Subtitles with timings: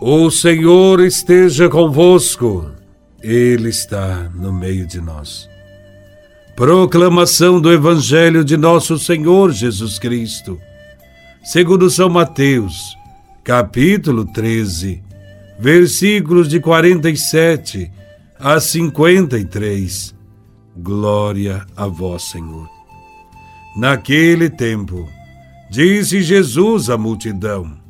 [0.00, 2.70] O Senhor esteja convosco,
[3.22, 5.48] Ele está no meio de nós.
[6.56, 10.58] Proclamação do Evangelho de Nosso Senhor Jesus Cristo,
[11.44, 12.96] segundo São Mateus,
[13.42, 15.02] capítulo 13,
[15.58, 17.90] versículos de 47
[18.38, 20.14] a 53.
[20.76, 22.68] Glória a Vós, Senhor.
[23.76, 25.08] Naquele tempo,
[25.70, 27.83] disse Jesus à multidão: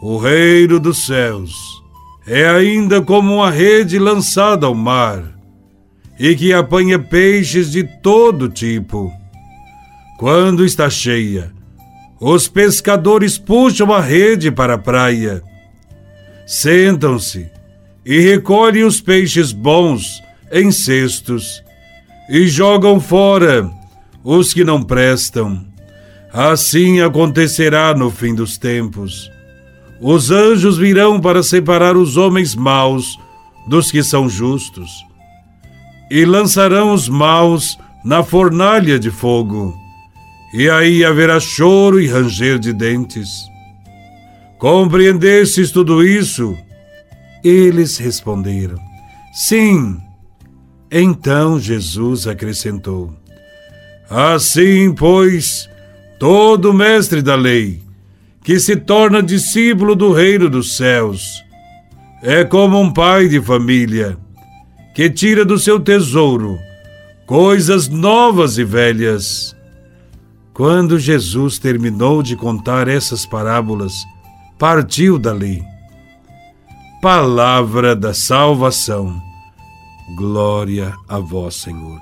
[0.00, 1.82] o reino dos céus
[2.26, 5.24] é ainda como uma rede lançada ao mar
[6.18, 9.10] e que apanha peixes de todo tipo.
[10.18, 11.52] Quando está cheia,
[12.20, 15.42] os pescadores puxam a rede para a praia,
[16.46, 17.48] sentam-se
[18.04, 21.62] e recolhem os peixes bons em cestos
[22.28, 23.70] e jogam fora
[24.22, 25.64] os que não prestam.
[26.32, 29.30] Assim acontecerá no fim dos tempos.
[30.00, 33.18] Os anjos virão para separar os homens maus
[33.66, 35.04] dos que são justos,
[36.10, 39.76] e lançarão os maus na fornalha de fogo,
[40.54, 43.46] e aí haverá choro e ranger de dentes.
[44.58, 46.56] Compreendestes tudo isso?
[47.44, 48.78] Eles responderam:
[49.32, 50.00] Sim.
[50.90, 53.12] Então Jesus acrescentou:
[54.08, 55.68] Assim, pois,
[56.18, 57.82] todo mestre da lei,
[58.48, 61.44] que se torna discípulo do reino dos céus.
[62.22, 64.16] É como um pai de família
[64.94, 66.58] que tira do seu tesouro
[67.26, 69.54] coisas novas e velhas.
[70.54, 73.92] Quando Jesus terminou de contar essas parábolas,
[74.58, 75.62] partiu dali.
[77.02, 79.14] Palavra da salvação.
[80.16, 82.00] Glória a vós, Senhor.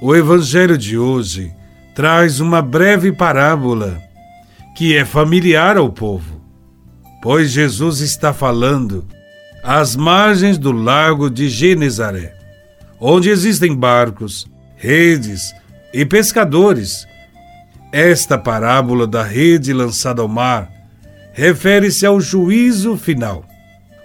[0.00, 1.54] O Evangelho de hoje
[1.94, 4.07] traz uma breve parábola
[4.78, 6.40] que é familiar ao povo,
[7.20, 9.04] pois Jesus está falando
[9.60, 12.32] às margens do lago de Genezaré,
[13.00, 14.46] onde existem barcos,
[14.76, 15.52] redes
[15.92, 17.08] e pescadores.
[17.90, 20.70] Esta parábola da rede lançada ao mar
[21.32, 23.44] refere-se ao juízo final.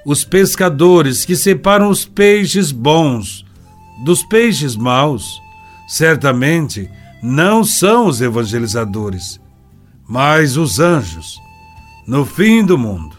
[0.03, 3.45] Os pescadores que separam os peixes bons
[4.03, 5.39] dos peixes maus
[5.87, 6.89] certamente
[7.21, 9.39] não são os evangelizadores,
[10.07, 11.39] mas os anjos,
[12.05, 13.15] no fim do mundo,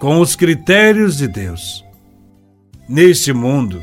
[0.00, 1.84] com os critérios de Deus.
[2.88, 3.82] Neste mundo,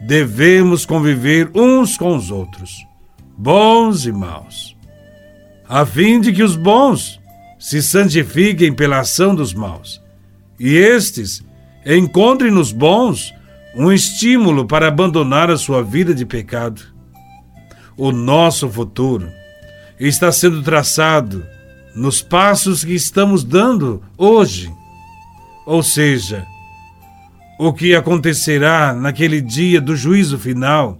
[0.00, 2.86] devemos conviver uns com os outros,
[3.36, 4.76] bons e maus,
[5.68, 7.20] a fim de que os bons
[7.58, 10.00] se santifiquem pela ação dos maus,
[10.58, 11.44] e estes
[11.84, 13.34] encontrem nos bons
[13.74, 16.82] um estímulo para abandonar a sua vida de pecado.
[17.96, 19.30] O nosso futuro
[20.08, 21.44] está sendo traçado
[21.94, 24.72] nos passos que estamos dando hoje.
[25.66, 26.46] Ou seja,
[27.58, 30.98] o que acontecerá naquele dia do juízo final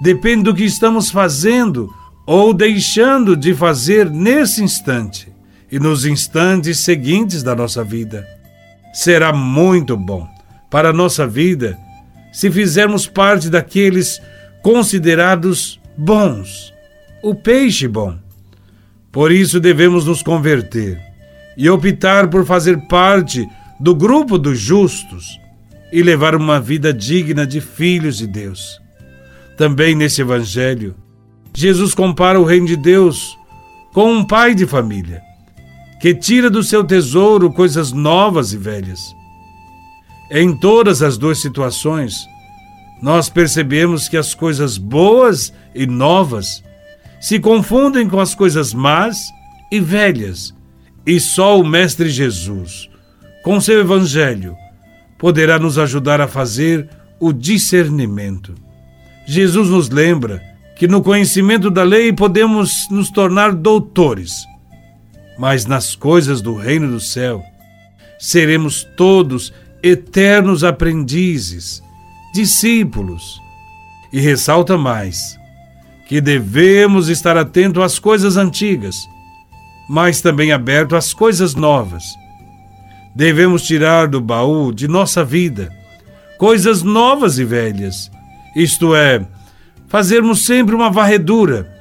[0.00, 1.92] depende do que estamos fazendo
[2.24, 5.32] ou deixando de fazer nesse instante
[5.70, 8.26] e nos instantes seguintes da nossa vida.
[8.92, 10.28] Será muito bom
[10.70, 11.76] para a nossa vida
[12.32, 14.22] se fizermos parte daqueles
[14.62, 16.72] considerados bons
[17.22, 18.16] o peixe bom.
[19.12, 21.00] Por isso devemos nos converter
[21.56, 23.46] e optar por fazer parte
[23.78, 25.38] do grupo dos justos
[25.92, 28.80] e levar uma vida digna de filhos de Deus.
[29.56, 30.94] Também nesse Evangelho,
[31.54, 33.36] Jesus compara o reino de Deus
[33.92, 35.20] com um pai de família
[36.00, 39.14] que tira do seu tesouro coisas novas e velhas.
[40.30, 42.14] Em todas as duas situações,
[43.02, 46.62] nós percebemos que as coisas boas e novas
[47.20, 49.18] se confundem com as coisas más
[49.70, 50.54] e velhas,
[51.06, 52.88] e só o Mestre Jesus,
[53.42, 54.56] com seu Evangelho,
[55.18, 56.88] poderá nos ajudar a fazer
[57.18, 58.54] o discernimento.
[59.26, 60.42] Jesus nos lembra
[60.76, 64.32] que no conhecimento da lei podemos nos tornar doutores,
[65.38, 67.44] mas nas coisas do reino do céu
[68.18, 69.52] seremos todos
[69.82, 71.82] eternos aprendizes,
[72.34, 73.40] discípulos.
[74.12, 75.38] E ressalta mais:
[76.10, 78.96] que devemos estar atento às coisas antigas,
[79.88, 82.02] mas também aberto às coisas novas.
[83.14, 85.70] Devemos tirar do baú de nossa vida
[86.36, 88.10] coisas novas e velhas,
[88.56, 89.24] isto é,
[89.86, 91.72] fazermos sempre uma varredura,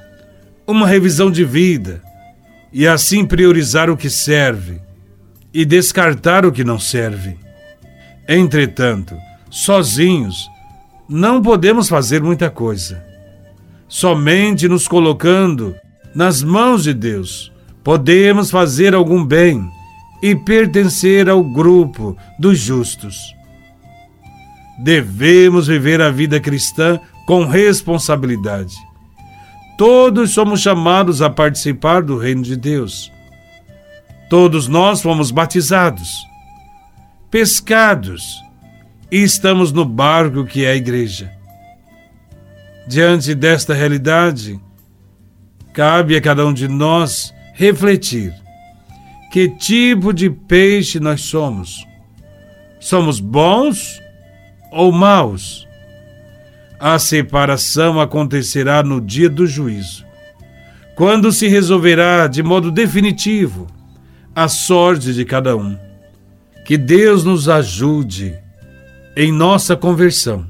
[0.68, 2.00] uma revisão de vida,
[2.72, 4.80] e assim priorizar o que serve
[5.52, 7.36] e descartar o que não serve.
[8.28, 9.16] Entretanto,
[9.50, 10.48] sozinhos,
[11.10, 13.09] não podemos fazer muita coisa.
[13.90, 15.76] Somente nos colocando
[16.14, 17.52] nas mãos de Deus
[17.84, 19.68] podemos fazer algum bem
[20.22, 23.18] e pertencer ao grupo dos justos.
[24.78, 28.76] Devemos viver a vida cristã com responsabilidade.
[29.76, 33.12] Todos somos chamados a participar do reino de Deus.
[34.30, 36.10] Todos nós fomos batizados,
[37.32, 38.40] pescados
[39.12, 41.39] e estamos no barco que é a igreja.
[42.90, 44.60] Diante desta realidade,
[45.76, 48.34] cabe a cada um de nós refletir
[49.32, 51.86] que tipo de peixe nós somos.
[52.80, 54.02] Somos bons
[54.72, 55.68] ou maus?
[56.80, 60.04] A separação acontecerá no dia do juízo,
[60.96, 63.68] quando se resolverá de modo definitivo
[64.36, 65.78] a sorte de cada um.
[66.66, 68.36] Que Deus nos ajude
[69.16, 70.48] em nossa conversão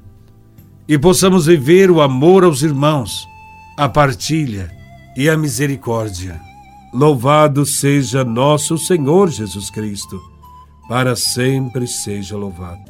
[0.89, 3.27] e possamos viver o amor aos irmãos,
[3.77, 4.75] a partilha
[5.15, 6.41] e a misericórdia.
[6.91, 10.19] Louvado seja nosso Senhor Jesus Cristo,
[10.87, 12.81] para sempre seja louvado.